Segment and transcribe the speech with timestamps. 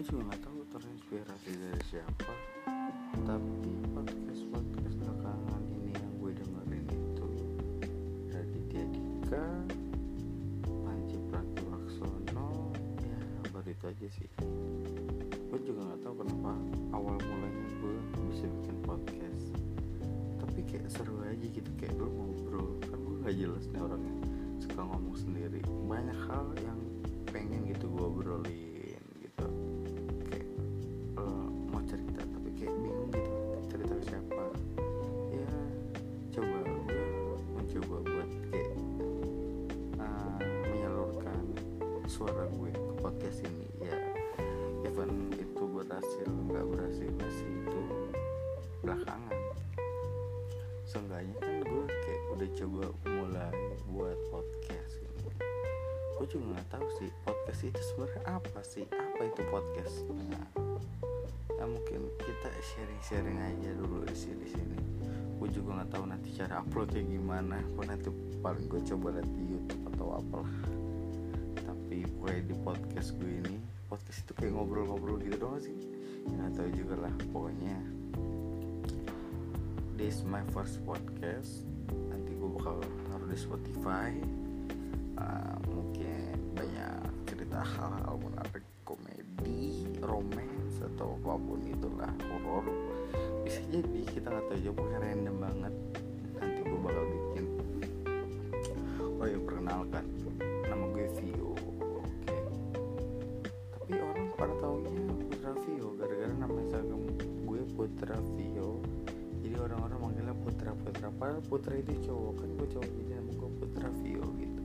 [0.00, 2.32] gue juga nggak tahu terinspirasi dari siapa
[3.28, 7.28] tapi podcast podcast belakangan ini yang gue dengerin itu
[8.32, 9.44] Raditya Dika
[10.64, 13.20] Panji Pragiwaksono ya
[13.52, 14.28] baru itu aja sih.
[15.52, 16.52] Gue juga nggak tahu kenapa
[16.96, 17.94] awal mulanya gue
[18.32, 19.52] bisa bikin podcast
[20.40, 22.72] tapi kayak seru aja gitu kayak lu ngobrol.
[22.88, 24.16] Kan gue gak jelas nih orangnya
[24.64, 25.60] suka ngomong sendiri.
[25.84, 26.80] Banyak hal yang
[27.28, 28.69] pengen gitu gue obrolin.
[42.10, 43.70] Suara gue ke podcast ini.
[43.86, 43.94] Ya
[44.82, 47.06] even itu berhasil nggak berhasil
[47.38, 47.80] sih itu
[48.82, 49.38] belakangan.
[50.82, 53.54] Seenggaknya kan gue kayak udah coba mulai
[53.94, 55.30] buat podcast ini.
[56.18, 58.84] Gue juga nggak tahu sih podcast itu sebenarnya apa sih?
[58.90, 59.94] Apa itu podcast?
[60.10, 60.46] Nah,
[61.62, 64.50] ya mungkin kita sharing-sharing aja dulu di sini.
[64.50, 64.78] Sini
[65.40, 67.62] gue juga nggak tahu nanti cara uploadnya gimana.
[67.78, 68.10] Pun nanti
[68.42, 70.89] paling gue coba lihat di YouTube atau apalah
[71.90, 73.58] tapi gue di podcast gue ini.
[73.90, 75.74] Podcast itu kayak ngobrol-ngobrol gitu doang sih.
[76.22, 77.74] Nggak tahu juga lah pokoknya.
[79.98, 81.66] This my first podcast.
[81.90, 82.78] Nanti gue bakal
[83.10, 84.14] taruh di Spotify.
[85.18, 92.70] Uh, mungkin banyak cerita hal-hal menarik komedi romance atau apa pun itulah horor.
[93.42, 95.59] Bisa jadi kita nggak tahu pokoknya random banget
[107.80, 108.76] Putra Vio.
[109.40, 111.08] Jadi orang-orang manggilnya Putra Putra.
[111.16, 112.32] Padahal Putra itu cowok.
[112.36, 114.64] Kan gue cowok jadi nama gue Putra Vio gitu.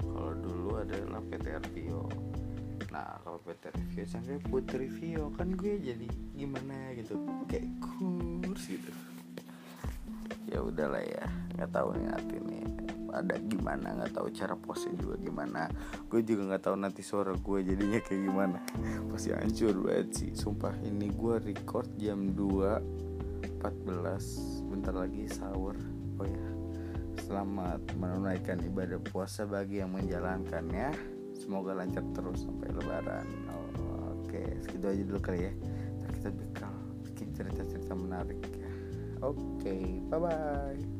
[0.00, 2.08] Kalau dulu adalah PTR Vio.
[2.88, 5.28] Nah kalau PTR Vio sampai Putri Vio.
[5.36, 7.20] Kan gue jadi gimana gitu.
[7.52, 8.92] Kayak kurs gitu.
[10.48, 11.28] Ya udahlah ya.
[11.52, 12.08] Nggak tahu nih
[12.48, 12.55] nih
[13.16, 15.72] ada gimana nggak tahu cara postnya juga gimana.
[16.12, 18.58] Gue juga nggak tahu nanti suara gue jadinya kayak gimana.
[19.10, 20.76] Pasti hancur banget sih sumpah.
[20.84, 25.76] Ini gue record jam 2 14 bentar lagi sahur.
[26.20, 26.46] Oh ya
[27.26, 30.94] selamat menunaikan ibadah puasa bagi yang menjalankannya
[31.34, 33.26] semoga lancar terus sampai lebaran.
[33.50, 35.52] Oh, oke segitu aja dulu kali ya.
[36.12, 36.72] Kita bakal
[37.08, 38.70] bikin cerita-cerita menarik ya.
[39.24, 40.95] Oke bye bye